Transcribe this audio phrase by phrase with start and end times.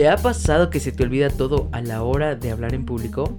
[0.00, 3.38] ¿Te ha pasado que se te olvida todo a la hora de hablar en público?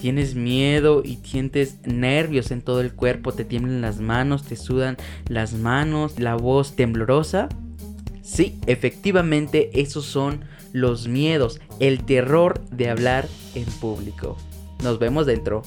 [0.00, 4.96] Tienes miedo y sientes nervios en todo el cuerpo, te tiemblan las manos, te sudan
[5.28, 7.50] las manos, la voz temblorosa.
[8.22, 14.38] Sí, efectivamente esos son los miedos, el terror de hablar en público.
[14.82, 15.60] Nos vemos dentro.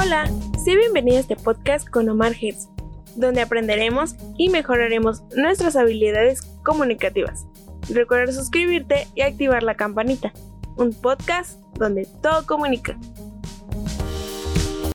[0.00, 0.30] Hola,
[0.64, 2.68] sé bienvenido a este podcast con Omar Hertz,
[3.16, 7.44] donde aprenderemos y mejoraremos nuestras habilidades comunicativas.
[7.90, 10.32] Recuerda suscribirte y activar la campanita.
[10.76, 12.98] Un podcast donde todo comunica.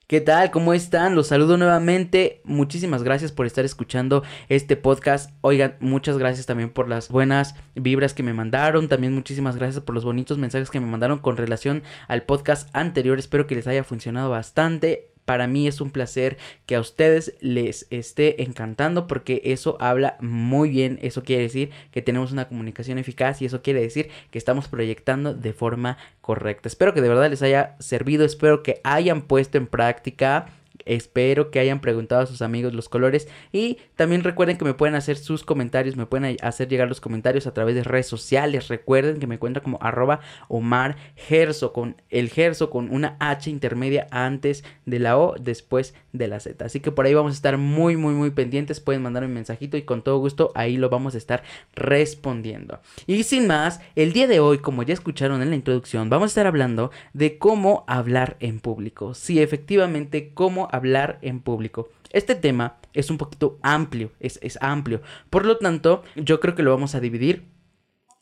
[0.08, 0.52] ¿Qué tal?
[0.52, 1.16] ¿Cómo están?
[1.16, 2.42] Los saludo nuevamente.
[2.44, 5.32] Muchísimas gracias por estar escuchando este podcast.
[5.42, 8.90] Oigan, muchas gracias también por las buenas vibras que me mandaron.
[8.90, 13.18] También muchísimas gracias por los bonitos mensajes que me mandaron con relación al podcast anterior.
[13.18, 17.88] Espero que les haya funcionado bastante para mí es un placer que a ustedes les
[17.90, 23.41] esté encantando porque eso habla muy bien, eso quiere decir que tenemos una comunicación eficaz
[23.41, 26.67] y eso quiere decir que estamos proyectando de forma correcta.
[26.67, 30.48] Espero que de verdad les haya servido, espero que hayan puesto en práctica
[30.86, 33.28] Espero que hayan preguntado a sus amigos los colores.
[33.52, 35.96] Y también recuerden que me pueden hacer sus comentarios.
[35.96, 38.68] Me pueden hacer llegar los comentarios a través de redes sociales.
[38.68, 41.74] Recuerden que me encuentran como arroba Omar Gerso.
[41.74, 46.66] Con el Gerso con una H intermedia antes de la O, después de la Z.
[46.66, 48.80] Así que por ahí vamos a estar muy, muy, muy pendientes.
[48.80, 51.44] Pueden mandar un mensajito y con todo gusto ahí lo vamos a estar
[51.76, 52.80] respondiendo.
[53.08, 56.32] Y sin más, el día de hoy, como ya escucharon en la introducción, vamos a
[56.32, 59.14] estar hablando de cómo hablar en público.
[59.14, 61.89] Sí, efectivamente, cómo hablar en público.
[62.11, 65.02] Este tema es un poquito amplio, es, es amplio.
[65.30, 67.53] Por lo tanto, yo creo que lo vamos a dividir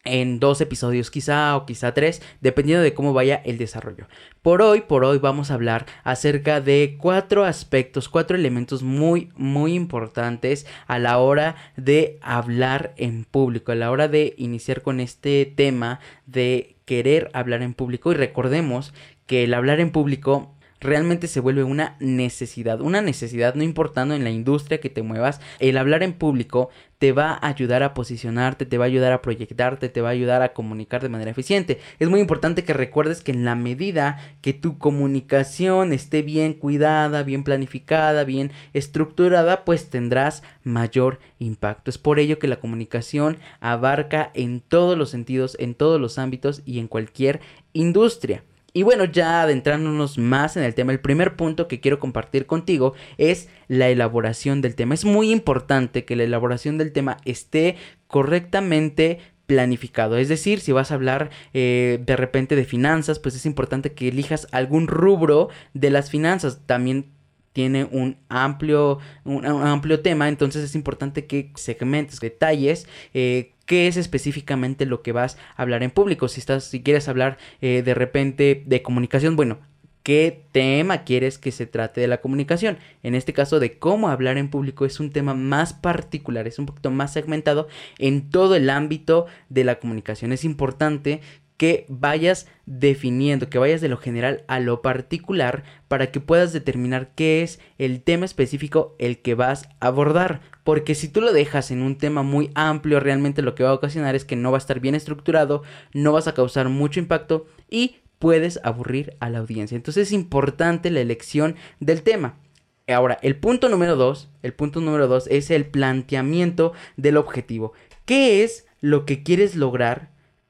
[0.03, 4.07] en dos episodios quizá o quizá tres, dependiendo de cómo vaya el desarrollo.
[4.41, 9.73] Por hoy, por hoy vamos a hablar acerca de cuatro aspectos, cuatro elementos muy, muy
[9.73, 15.45] importantes a la hora de hablar en público, a la hora de iniciar con este
[15.45, 18.93] tema de querer hablar en público y recordemos
[19.25, 24.23] que el hablar en público realmente se vuelve una necesidad, una necesidad no importando en
[24.23, 28.65] la industria que te muevas, el hablar en público te va a ayudar a posicionarte,
[28.65, 31.79] te va a ayudar a proyectarte, te va a ayudar a comunicar de manera eficiente.
[31.97, 37.23] Es muy importante que recuerdes que en la medida que tu comunicación esté bien cuidada,
[37.23, 41.89] bien planificada, bien estructurada, pues tendrás mayor impacto.
[41.89, 46.61] Es por ello que la comunicación abarca en todos los sentidos, en todos los ámbitos
[46.65, 47.39] y en cualquier
[47.73, 48.43] industria.
[48.73, 52.93] Y bueno, ya adentrándonos más en el tema, el primer punto que quiero compartir contigo
[53.17, 54.93] es la elaboración del tema.
[54.93, 57.75] Es muy importante que la elaboración del tema esté
[58.07, 60.17] correctamente planificado.
[60.17, 64.07] Es decir, si vas a hablar eh, de repente de finanzas, pues es importante que
[64.07, 66.61] elijas algún rubro de las finanzas.
[66.65, 67.11] También
[67.51, 73.95] tiene un amplio, un, amplio tema, entonces es importante que segmentes, detalles, eh, qué es
[73.95, 76.27] específicamente lo que vas a hablar en público.
[76.27, 79.59] Si estás, si quieres hablar eh, de repente de comunicación, bueno,
[80.03, 82.77] qué tema quieres que se trate de la comunicación.
[83.01, 86.65] En este caso de cómo hablar en público es un tema más particular, es un
[86.65, 90.33] poquito más segmentado en todo el ámbito de la comunicación.
[90.33, 91.21] Es importante
[91.61, 97.11] que vayas definiendo, que vayas de lo general a lo particular para que puedas determinar
[97.13, 100.41] qué es el tema específico el que vas a abordar.
[100.63, 103.75] Porque si tú lo dejas en un tema muy amplio, realmente lo que va a
[103.75, 105.61] ocasionar es que no va a estar bien estructurado,
[105.93, 109.75] no vas a causar mucho impacto y puedes aburrir a la audiencia.
[109.75, 112.39] Entonces es importante la elección del tema.
[112.87, 117.73] Ahora, el punto número dos, el punto número dos es el planteamiento del objetivo.
[118.05, 120.09] ¿Qué es lo que quieres lograr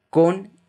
[0.09, 0.60] con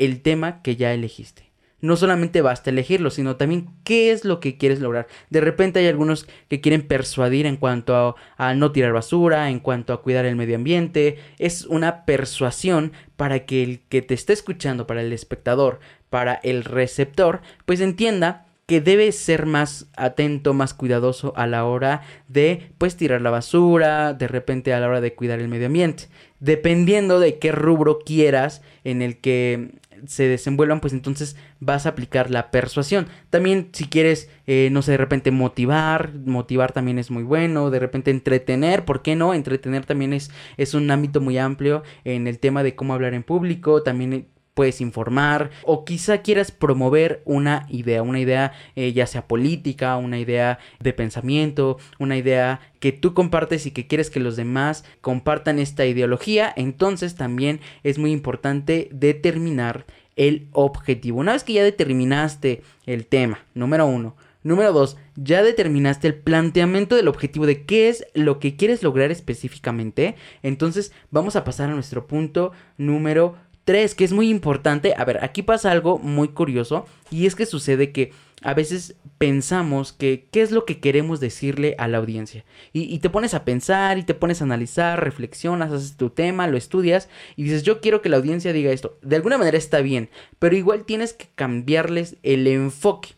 [0.00, 1.50] el tema que ya elegiste.
[1.82, 5.06] No solamente basta elegirlo, sino también qué es lo que quieres lograr.
[5.30, 9.92] De repente hay algunos que quieren persuadir en cuanto a, no tirar basura, en cuanto
[9.92, 11.18] a cuidar el medio ambiente.
[11.38, 16.64] Es una persuasión para que el que te esté escuchando, para el espectador, para el
[16.64, 22.96] receptor, pues entienda que debe ser más atento, más cuidadoso a la hora de pues
[22.96, 26.04] tirar la basura, de repente a la hora de cuidar el medio ambiente.
[26.40, 32.30] Dependiendo de qué rubro quieras en el que se desenvuelvan, pues entonces vas a aplicar
[32.30, 33.06] la persuasión.
[33.28, 37.78] También si quieres, eh, no sé, de repente motivar, motivar también es muy bueno, de
[37.78, 39.34] repente entretener, ¿por qué no?
[39.34, 43.22] Entretener también es, es un ámbito muy amplio en el tema de cómo hablar en
[43.22, 49.26] público, también puedes informar o quizá quieras promover una idea, una idea eh, ya sea
[49.26, 54.36] política, una idea de pensamiento, una idea que tú compartes y que quieres que los
[54.36, 59.86] demás compartan esta ideología, entonces también es muy importante determinar
[60.16, 61.20] el objetivo.
[61.20, 66.96] Una vez que ya determinaste el tema, número uno, Número dos, ya determinaste el planteamiento
[66.96, 70.14] del objetivo de qué es lo que quieres lograr específicamente.
[70.42, 73.36] Entonces vamos a pasar a nuestro punto número
[73.70, 74.94] tres, que es muy importante.
[74.96, 78.10] A ver, aquí pasa algo muy curioso y es que sucede que
[78.42, 82.44] a veces pensamos que qué es lo que queremos decirle a la audiencia.
[82.72, 86.56] Y, te pones a pensar y te pones a analizar, reflexionas, haces tu tema, lo
[86.56, 88.98] estudias y dices, yo quiero que la audiencia diga esto.
[89.02, 93.10] De alguna manera está bien, pero igual tienes que cambiarles el enfoque.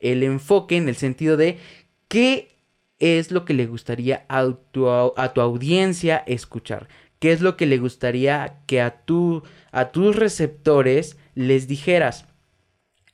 [0.00, 1.56] El enfoque en el sentido de
[2.08, 2.50] qué
[2.98, 6.88] es lo que le gustaría a tu, a tu audiencia escuchar.
[7.24, 12.26] ¿Qué es lo que le gustaría que a, tu, a tus receptores les dijeras?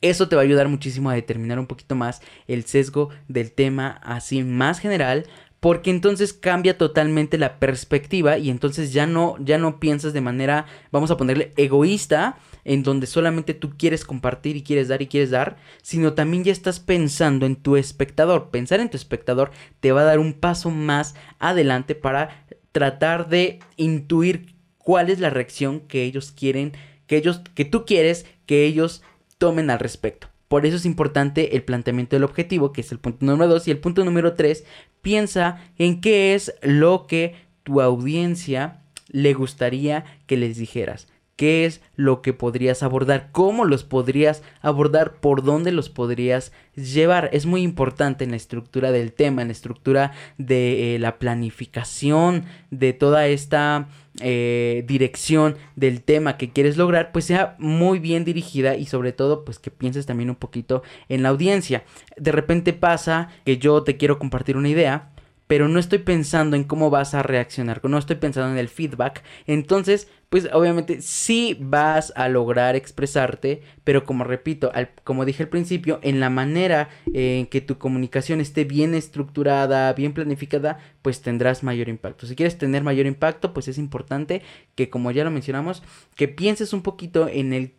[0.01, 4.01] Eso te va a ayudar muchísimo a determinar un poquito más el sesgo del tema
[4.03, 5.29] así más general
[5.61, 10.67] porque entonces cambia totalmente la perspectiva y entonces ya no ya no piensas de manera
[10.91, 15.31] vamos a ponerle egoísta en donde solamente tú quieres compartir y quieres dar y quieres
[15.31, 18.51] dar, sino también ya estás pensando en tu espectador.
[18.51, 23.61] Pensar en tu espectador te va a dar un paso más adelante para tratar de
[23.77, 26.73] intuir cuál es la reacción que ellos quieren,
[27.07, 29.03] que ellos que tú quieres que ellos
[29.39, 30.29] tomen al respecto.
[30.49, 33.69] Por eso es importante el planteamiento del objetivo, que es el punto número 2.
[33.69, 34.65] Y el punto número 3,
[35.01, 41.07] piensa en qué es lo que tu audiencia le gustaría que les dijeras.
[41.41, 43.31] ¿Qué es lo que podrías abordar?
[43.33, 45.21] ¿Cómo los podrías abordar?
[45.21, 47.31] ¿Por dónde los podrías llevar?
[47.33, 52.45] Es muy importante en la estructura del tema, en la estructura de eh, la planificación,
[52.71, 53.89] de toda esta
[54.21, 59.47] eh, dirección del tema que quieres lograr, pues sea muy bien dirigida y sobre todo
[59.47, 61.85] pues que pienses también un poquito en la audiencia.
[62.19, 65.09] De repente pasa que yo te quiero compartir una idea
[65.51, 69.25] pero no estoy pensando en cómo vas a reaccionar, no estoy pensando en el feedback.
[69.49, 74.71] Entonces, pues obviamente sí vas a lograr expresarte, pero como repito,
[75.03, 80.13] como dije al principio, en la manera en que tu comunicación esté bien estructurada, bien
[80.13, 82.29] planificada, pues tendrás mayor impacto.
[82.29, 84.43] Si quieres tener mayor impacto, pues es importante
[84.77, 85.83] que, como ya lo mencionamos,
[86.15, 87.73] que pienses un poquito en el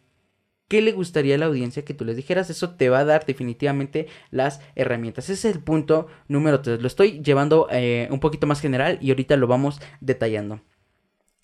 [0.72, 2.50] qué le gustaría a la audiencia que tú les dijeras.
[2.50, 5.26] Eso te va a dar definitivamente las herramientas.
[5.26, 6.80] Ese es el punto número 3.
[6.80, 10.62] Lo estoy llevando eh, un poquito más general y ahorita lo vamos detallando.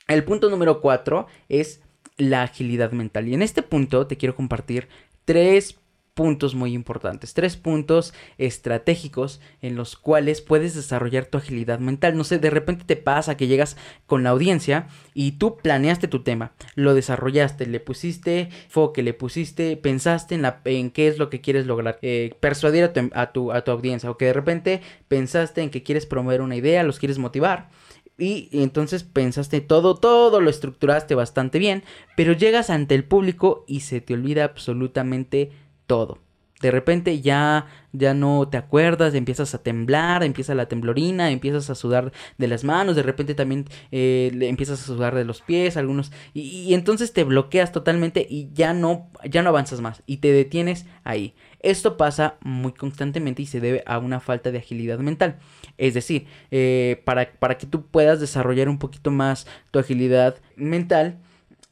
[0.07, 1.81] El punto número 4 es
[2.15, 3.27] la agilidad mental.
[3.27, 4.87] Y en este punto te quiero compartir
[5.25, 5.77] tres
[6.17, 12.17] puntos muy importantes, tres puntos estratégicos en los cuales puedes desarrollar tu agilidad mental.
[12.17, 13.77] No sé, de repente te pasa que llegas
[14.07, 19.77] con la audiencia y tú planeaste tu tema, lo desarrollaste, le pusiste foque, le pusiste,
[19.77, 23.31] pensaste en, la, en qué es lo que quieres lograr, eh, persuadir a tu, a,
[23.31, 26.81] tu, a tu audiencia o que de repente pensaste en que quieres promover una idea,
[26.81, 27.69] los quieres motivar.
[28.17, 31.83] Y, entonces pensaste todo, todo lo estructuraste bastante bien,
[32.15, 35.51] pero llegas ante el público y se te olvida absolutamente
[35.87, 36.19] todo.
[36.61, 41.75] De repente ya, ya no te acuerdas, empiezas a temblar, empieza la temblorina, empiezas a
[41.75, 46.11] sudar de las manos, de repente también eh, empiezas a sudar de los pies, algunos,
[46.33, 50.87] y, entonces te bloqueas totalmente y ya no, ya no avanzas más y te detienes
[51.03, 51.35] ahí.
[51.59, 55.37] Esto pasa muy constantemente y se debe a una falta de agilidad mental.
[55.77, 61.19] Es decir, eh, para, para que tú puedas desarrollar un poquito más tu agilidad mental,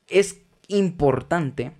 [0.08, 1.72] es importante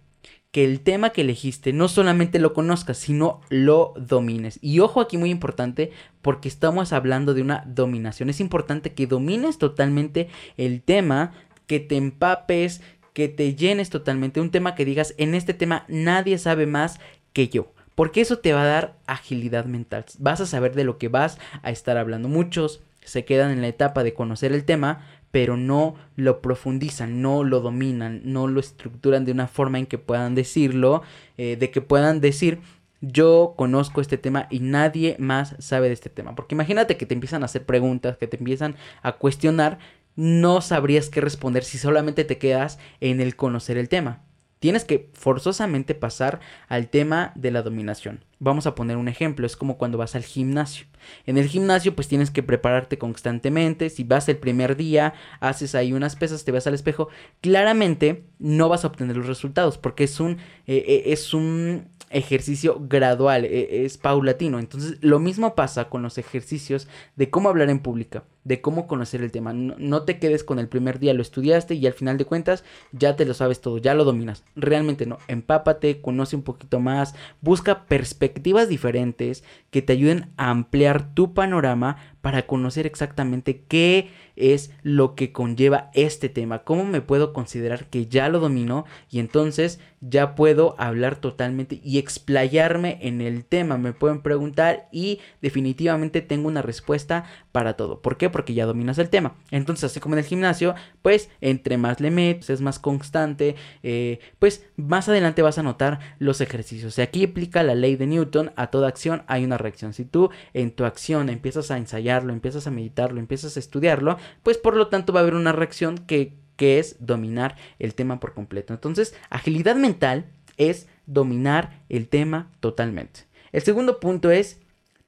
[0.56, 4.58] que el tema que elegiste no solamente lo conozcas, sino lo domines.
[4.62, 5.92] Y ojo aquí muy importante
[6.22, 8.30] porque estamos hablando de una dominación.
[8.30, 11.34] Es importante que domines totalmente el tema,
[11.68, 12.82] que te empapes,
[13.12, 14.40] que te llenes totalmente.
[14.40, 17.02] Un tema que digas, en este tema nadie sabe más
[17.34, 17.74] que yo.
[17.94, 20.06] Porque eso te va a dar agilidad mental.
[20.20, 22.30] Vas a saber de lo que vas a estar hablando.
[22.30, 27.44] Muchos se quedan en la etapa de conocer el tema, pero no lo profundizan, no
[27.44, 31.02] lo dominan, no lo estructuran de una forma en que puedan decirlo,
[31.38, 32.60] eh, de que puedan decir
[33.02, 36.36] yo conozco este tema y nadie más sabe de este tema.
[36.36, 39.78] Porque imagínate que te empiezan a hacer preguntas, que te empiezan a cuestionar,
[40.16, 44.24] no sabrías qué responder si solamente te quedas en el conocer el tema.
[44.60, 48.24] Tienes que forzosamente pasar al tema de la dominación.
[48.40, 50.88] Vamos a poner un ejemplo, es como cuando vas al gimnasio.
[51.26, 55.94] En el gimnasio pues tienes que prepararte constantemente, si vas el primer día, haces ahí
[55.94, 57.10] unas pesas, te vas al espejo,
[57.42, 62.78] claramente no vas a obtener los resultados porque es un, eh, eh, es un ejercicio
[62.80, 64.60] gradual, e, es paulatino.
[64.60, 69.22] Entonces, lo mismo pasa con los ejercicios de cómo hablar en pública, de cómo conocer
[69.22, 69.54] el tema.
[69.54, 73.16] No, te quedes con el primer día, lo estudiaste y al final de cuentas ya
[73.16, 74.44] te lo sabes todo, ya lo dominas.
[74.56, 75.18] Realmente no.
[75.28, 81.98] Empápate, conoce un poquito más, busca perspectivas diferentes que te ayuden a ampliar tu panorama
[82.22, 88.08] para conocer exactamente qué es lo que conlleva este tema, cómo me puedo considerar que
[88.08, 93.94] ya lo domino y entonces ya puedo hablar totalmente y explayarme en el tema, me
[93.94, 98.02] pueden preguntar y definitivamente tengo una respuesta para todo.
[98.02, 98.30] ¿Por qué?
[98.36, 99.36] porque ya dominas el tema.
[99.50, 104.20] Entonces, así como en el gimnasio, pues entre más le metes, es más constante, eh,
[104.40, 106.98] pues más adelante vas a notar los ejercicios.
[106.98, 109.94] Y aquí aplica la ley de Newton, a toda acción hay una reacción.
[109.94, 114.58] Si tú en tu acción empiezas a ensayarlo, empiezas a meditarlo, empiezas a estudiarlo, pues
[114.58, 118.34] por lo tanto va a haber una reacción que, que es dominar el tema por
[118.34, 118.74] completo.
[118.74, 120.26] Entonces, agilidad mental
[120.58, 123.22] es dominar el tema totalmente.
[123.52, 124.60] El segundo punto es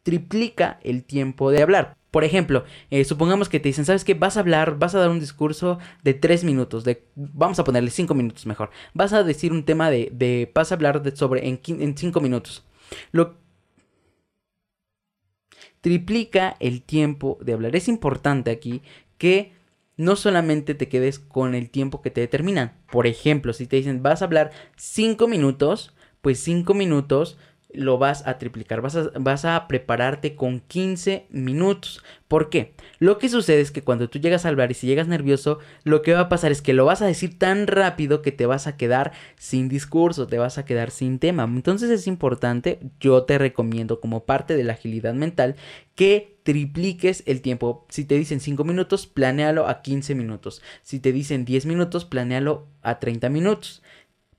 [0.04, 1.98] triplica el tiempo de hablar.
[2.12, 4.14] Por ejemplo, eh, supongamos que te dicen, ¿sabes qué?
[4.14, 7.90] Vas a hablar, vas a dar un discurso de tres minutos, de, vamos a ponerle
[7.90, 8.70] cinco minutos mejor.
[8.94, 12.64] Vas a decir un tema de, de vas a hablar sobre en, en cinco minutos.
[13.12, 13.36] Lo
[15.82, 17.76] triplica el tiempo de hablar.
[17.76, 18.82] Es importante aquí
[19.18, 19.54] que
[19.98, 22.74] no solamente te quedes con el tiempo que te determinan.
[22.92, 27.38] Por ejemplo, si te dicen, vas a hablar cinco minutos, pues cinco minutos
[27.74, 32.04] lo vas a triplicar, vas a, vas a, prepararte con 15 minutos.
[32.28, 32.74] ¿Por qué?
[33.00, 36.02] Lo que sucede es que cuando tú llegas a hablar y si llegas nervioso, lo
[36.02, 38.68] que va a pasar es que lo vas a decir tan rápido que te vas
[38.68, 41.44] a quedar sin discurso, te vas a quedar sin tema.
[41.44, 45.56] Entonces es importante, yo te recomiendo como parte de la agilidad mental
[45.96, 47.86] que tripliques el tiempo.
[47.90, 50.62] Si te dicen 5 minutos, planéalo a 15 minutos.
[50.82, 53.84] Si te dicen 10 minutos, planéalo a 30 minutos.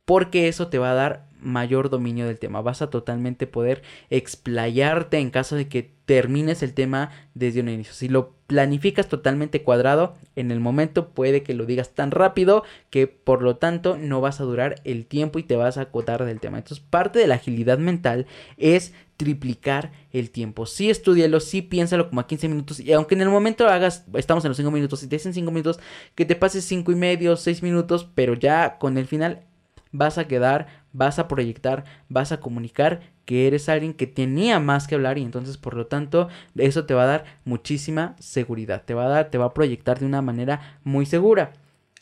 [0.07, 2.61] Porque eso te va a dar mayor dominio del tema.
[2.61, 7.93] Vas a totalmente poder explayarte en caso de que termines el tema desde un inicio.
[7.93, 13.07] Si lo planificas totalmente cuadrado, en el momento puede que lo digas tan rápido que
[13.07, 16.41] por lo tanto no vas a durar el tiempo y te vas a acotar del
[16.41, 16.57] tema.
[16.57, 18.27] Entonces parte de la agilidad mental
[18.57, 20.65] es triplicar el tiempo.
[20.65, 24.43] Sí estudialo, sí piénsalo como a 15 minutos y aunque en el momento hagas, estamos
[24.47, 25.79] en los 5 minutos, si te dicen 5 minutos,
[26.15, 29.45] que te pases 5 y medio, 6 minutos, pero ya con el final
[29.93, 34.87] vas a quedar, vas a proyectar, vas a comunicar que eres alguien que tenía más
[34.87, 38.95] que hablar y entonces por lo tanto eso te va a dar muchísima seguridad, te
[38.95, 41.53] va a dar, te va a proyectar de una manera muy segura.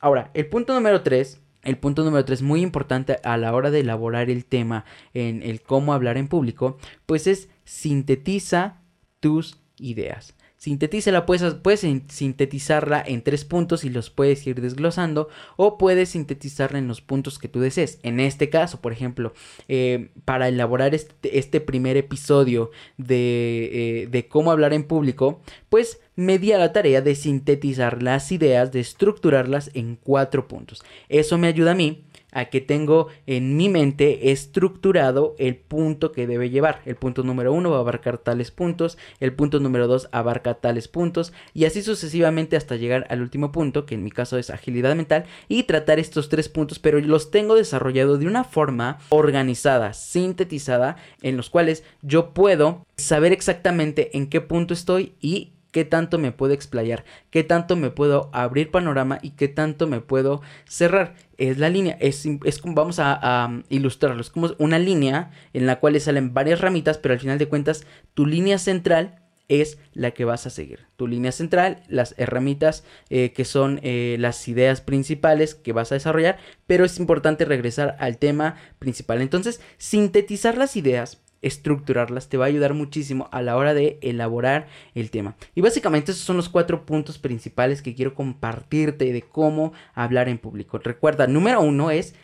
[0.01, 3.81] Ahora, el punto número 3 el punto número 3, muy importante a la hora de
[3.81, 8.77] elaborar el tema en el cómo hablar en público, pues es sintetiza
[9.19, 10.36] tus ideas.
[10.59, 16.79] Sintetízala, puedes, puedes sintetizarla en tres puntos y los puedes ir desglosando o puedes sintetizarla
[16.79, 17.99] en los puntos que tú desees.
[18.03, 19.35] En este caso, por ejemplo,
[19.69, 23.71] eh, para elaborar este, este primer episodio de,
[24.03, 28.33] eh, de cómo hablar en público, pues me di a la tarea de sintetizar las
[28.33, 30.83] ideas, de estructurarlas en cuatro puntos.
[31.11, 36.27] Eso me ayuda a mí a que tengo en mi mente estructurado el punto que
[36.27, 36.83] debe llevar.
[36.85, 40.87] El punto número uno va a abarcar tales puntos, el punto número dos abarca tales
[40.87, 44.95] puntos y así sucesivamente hasta llegar al último punto, que en mi caso es agilidad
[44.95, 50.97] mental, y tratar estos tres puntos, pero los tengo desarrollado de una forma organizada, sintetizada,
[51.23, 56.33] en los cuales yo puedo saber exactamente en qué punto estoy y qué tanto me
[56.33, 61.17] puedo explayar, qué tanto me puedo abrir panorama y qué tanto me puedo cerrar.
[61.37, 65.67] Es la línea, es, es como vamos a, a, ilustrarlo, es como una línea en
[65.67, 70.13] la cual salen varias ramitas, pero al final de cuentas tu línea central es la
[70.13, 70.87] que vas a seguir.
[70.97, 75.97] Tu línea central, las herramientas eh, que son eh, las ideas principales que vas a
[75.97, 79.21] desarrollar, pero es importante regresar al tema principal.
[79.21, 84.69] Entonces, sintetizar las ideas estructurarlas te va a ayudar muchísimo a la hora de elaborar
[84.95, 85.37] el tema.
[85.55, 90.39] Y básicamente esos son los cuatro puntos principales que quiero compartirte de cómo hablar en
[90.39, 90.79] público.
[90.79, 92.15] Recuerda, número uno es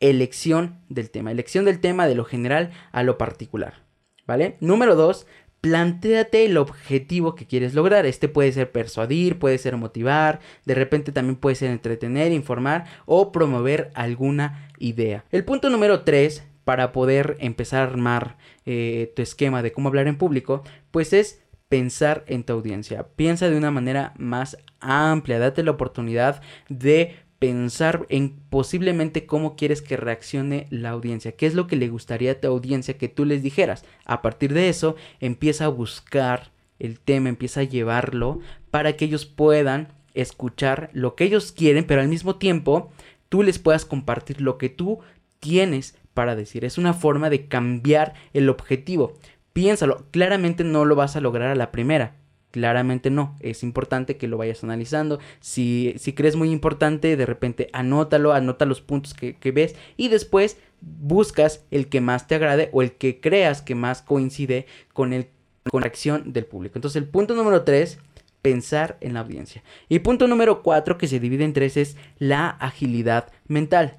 [0.00, 3.84] elección del tema, elección del tema de lo general a lo particular.
[4.26, 4.56] ¿Vale?
[4.60, 5.26] Número dos,
[5.60, 8.06] planteate el objetivo que quieres lograr.
[8.06, 13.32] Este puede ser persuadir, puede ser motivar, de repente también puede ser entretener, informar o
[13.32, 15.24] promover alguna idea.
[15.30, 20.06] El punto número 3 para poder empezar a armar eh, tu esquema de cómo hablar
[20.06, 20.62] en público,
[20.92, 23.08] pues es pensar en tu audiencia.
[23.16, 29.82] Piensa de una manera más amplia, date la oportunidad de pensar en posiblemente cómo quieres
[29.82, 33.24] que reaccione la audiencia, qué es lo que le gustaría a tu audiencia que tú
[33.24, 33.84] les dijeras.
[34.04, 38.38] A partir de eso, empieza a buscar el tema, empieza a llevarlo
[38.70, 42.92] para que ellos puedan escuchar lo que ellos quieren, pero al mismo tiempo
[43.28, 45.00] tú les puedas compartir lo que tú
[45.40, 46.66] tienes para decir.
[46.66, 49.14] Es una forma de cambiar el objetivo.
[49.54, 52.14] Piénsalo, claramente no lo vas a lograr a la primera.
[52.50, 55.18] Claramente no, es importante que lo vayas analizando.
[55.40, 60.58] Si, si crees muy importante, de repente anótalo, anota los puntos que, ves y después
[60.82, 65.28] buscas el que más te agrade o el que creas que más coincide con, el,
[65.70, 66.76] con la acción del público.
[66.76, 67.98] Entonces el punto número 3
[68.42, 69.62] pensar en la audiencia.
[69.88, 73.96] Y punto número 4 que se divide en tres es la agilidad mental.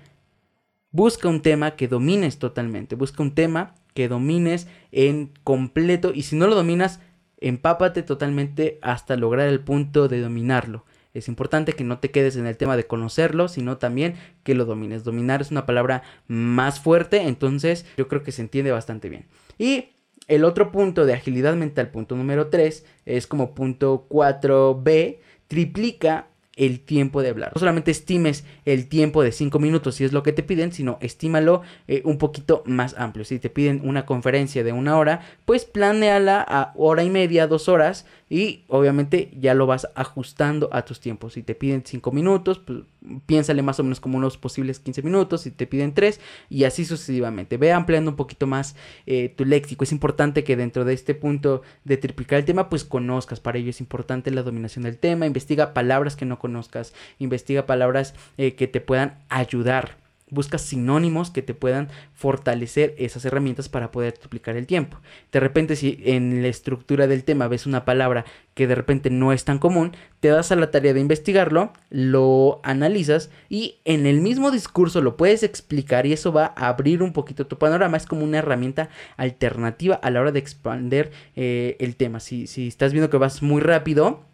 [0.92, 2.96] Busca un tema que domines totalmente.
[2.96, 6.12] Busca un tema que domines en completo.
[6.14, 7.00] Y si no lo dominas,
[7.40, 10.86] empápate totalmente hasta lograr el punto de dominarlo.
[11.14, 14.66] Es importante que no te quedes en el tema de conocerlo, sino también que lo
[14.66, 15.04] domines.
[15.04, 19.26] Dominar es una palabra más fuerte, entonces yo creo que se entiende bastante bien.
[19.58, 19.90] Y
[20.28, 25.18] el otro punto de agilidad mental, punto número 3, es como punto 4b,
[25.48, 26.28] triplica
[26.62, 27.52] el tiempo de hablar.
[27.56, 31.00] No solamente estimes el tiempo de 5 minutos si es lo que te piden, sino
[31.02, 33.26] estímalo eh, un poquito más amplio.
[33.26, 37.68] Si te piden una conferencia de una hora, pues planeala a hora y media, dos
[37.68, 41.34] horas y obviamente ya lo vas ajustando a tus tiempos.
[41.34, 42.84] Si te piden 5 minutos, pues
[43.26, 45.42] piénsale más o menos como unos posibles 15 minutos.
[45.42, 47.58] Si te piden 3 y así sucesivamente.
[47.58, 48.76] Ve ampliando un poquito más
[49.06, 49.84] eh, tu léxico.
[49.84, 53.40] Es importante que dentro de este punto de triplicar el tema, pues conozcas.
[53.40, 55.26] Para ello es importante la dominación del tema.
[55.26, 60.02] Investiga palabras que no conozcas, investiga palabras eh, que te puedan ayudar.
[60.30, 64.98] Busca sinónimos que te puedan fortalecer esas herramientas para poder duplicar el tiempo.
[65.30, 69.34] De repente, si en la estructura del tema ves una palabra que de repente no
[69.34, 69.92] es tan común,
[70.22, 75.18] te das a la tarea de investigarlo, lo analizas y en el mismo discurso lo
[75.18, 77.98] puedes explicar y eso va a abrir un poquito tu panorama.
[77.98, 82.22] Es como una herramienta alternativa a la hora de expander eh, el tema.
[82.22, 84.31] Si, si estás viendo que vas muy rápido,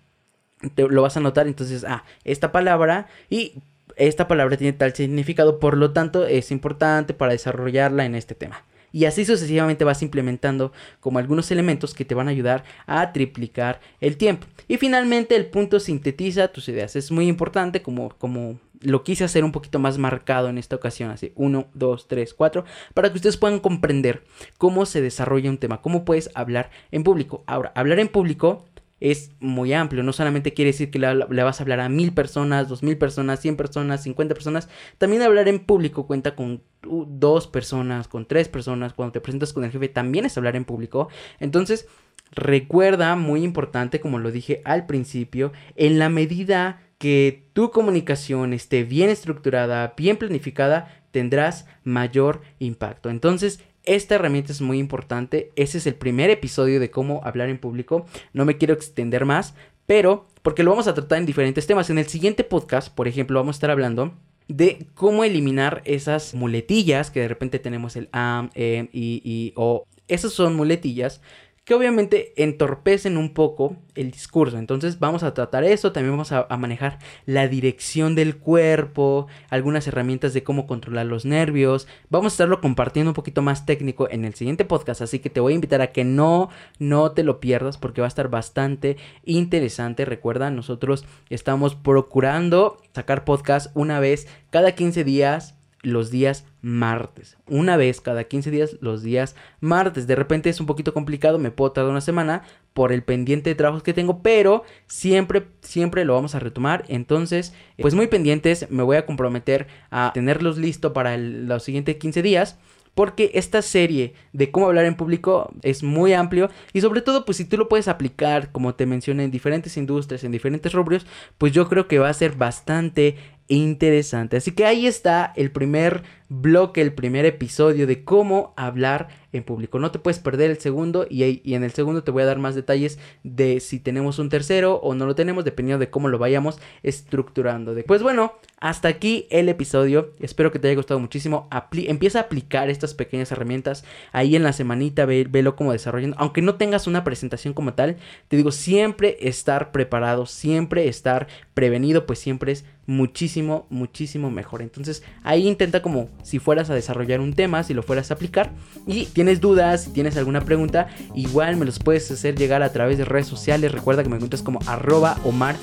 [0.76, 3.54] lo vas a notar, entonces, ah, esta palabra y
[3.96, 8.64] esta palabra tiene tal significado, por lo tanto es importante para desarrollarla en este tema.
[8.92, 13.82] Y así sucesivamente vas implementando como algunos elementos que te van a ayudar a triplicar
[14.00, 14.48] el tiempo.
[14.68, 16.96] Y finalmente el punto sintetiza tus ideas.
[16.96, 21.12] Es muy importante como, como lo quise hacer un poquito más marcado en esta ocasión,
[21.12, 24.24] así 1, 2, 3, 4, para que ustedes puedan comprender
[24.58, 27.44] cómo se desarrolla un tema, cómo puedes hablar en público.
[27.46, 28.66] Ahora, hablar en público
[29.00, 30.04] es muy amplio.
[30.04, 33.40] No solamente quiere decir que le, vas a hablar a mil personas, dos mil personas,
[33.40, 34.70] cien personas, cincuenta personas.
[34.98, 38.94] También hablar en público cuenta con dos personas, con tres personas.
[38.94, 41.10] Cuando te presentas con el jefe también es hablar en público.
[41.40, 41.88] Entonces,
[42.32, 48.84] recuerda, muy importante, como lo dije al principio, en la medida que tu comunicación esté
[48.84, 53.10] bien estructurada, bien planificada, tendrás mayor impacto.
[53.10, 55.52] Entonces, esta herramienta es muy importante.
[55.56, 58.06] Ese es el primer episodio de cómo hablar en público.
[58.34, 61.90] No me quiero extender más, pero porque lo vamos a tratar en diferentes temas.
[61.90, 64.14] En el siguiente podcast, por ejemplo, vamos a estar hablando
[64.48, 69.86] de cómo eliminar esas muletillas que de repente tenemos el am, em, y, y, o.
[70.08, 71.22] Esas son muletillas
[71.68, 74.58] que obviamente entorpecen un poco el discurso.
[74.58, 80.34] Entonces vamos a tratar eso, también vamos a, manejar la dirección del cuerpo, algunas herramientas
[80.34, 81.86] de cómo controlar los nervios.
[82.10, 85.42] Vamos a estarlo compartiendo un poquito más técnico en el siguiente podcast, así que te
[85.42, 86.50] voy a invitar a que no,
[86.80, 90.06] no te lo pierdas porque va a estar bastante interesante.
[90.06, 95.57] Recuerda, nosotros estamos procurando sacar podcast una vez cada 15 días
[95.88, 97.38] los días martes.
[97.48, 100.08] Una vez cada 15 días los días martes.
[100.08, 103.56] De repente es un poquito complicado, me puedo tardar una semana por el pendiente de
[103.56, 106.86] trabajos que tengo, pero siempre, siempre lo vamos a retomar.
[106.90, 112.22] Entonces, pues muy pendientes, me voy a comprometer a tenerlos listo para los siguientes 15
[112.22, 112.58] días
[112.98, 117.38] porque esta serie de cómo hablar en público es muy amplio y sobre todo pues
[117.38, 121.06] si tú lo puedes aplicar como te mencioné en diferentes industrias, en diferentes rubros,
[121.38, 123.16] pues yo creo que va a ser bastante
[123.48, 124.38] interesante.
[124.38, 129.80] Así que ahí está el primer bloque, el primer episodio de cómo hablar en público.
[129.80, 132.40] No te puedes perder el segundo y, y, en el segundo te voy a dar
[132.40, 136.18] más detalles de si tenemos un tercero o no lo tenemos, dependiendo de cómo lo
[136.18, 137.76] vayamos estructurando.
[137.86, 140.14] Pues bueno, hasta aquí el episodio.
[140.20, 141.48] Espero que te haya gustado muchísimo.
[141.72, 146.16] empieza a aplicar estas pequeñas herramientas ahí en la semanita, ve velo como desarrollan.
[146.18, 152.06] Aunque no tengas una presentación como tal, te digo, siempre estar preparado, siempre estar prevenido,
[152.06, 154.62] pues siempre es muchísimo, muchísimo mejor.
[154.62, 158.52] Entonces ahí intenta como si fueras a desarrollar un tema, si lo fueras a aplicar.
[158.86, 162.98] Y tienes dudas, si tienes alguna pregunta, igual me los puedes hacer llegar a través
[162.98, 163.72] de redes sociales.
[163.72, 165.56] Recuerda que me encuentras como arroba Omar.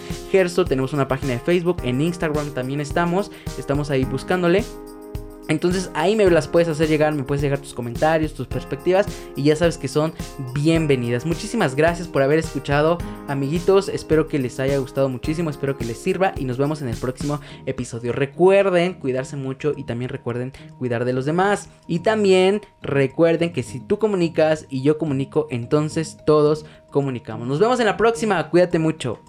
[0.66, 3.30] Tenemos una página de Facebook, en Instagram también estamos.
[3.56, 4.64] Estamos ahí buscándole.
[5.48, 9.42] Entonces ahí me las puedes hacer llegar, me puedes dejar tus comentarios, tus perspectivas y
[9.42, 10.14] ya sabes que son
[10.54, 11.26] bienvenidas.
[11.26, 13.88] Muchísimas gracias por haber escuchado, amiguitos.
[13.88, 16.96] Espero que les haya gustado muchísimo, espero que les sirva y nos vemos en el
[16.96, 18.12] próximo episodio.
[18.12, 21.68] Recuerden cuidarse mucho y también recuerden cuidar de los demás.
[21.86, 27.46] Y también recuerden que si tú comunicas y yo comunico, entonces todos comunicamos.
[27.46, 29.20] Nos vemos en la próxima, cuídate mucho.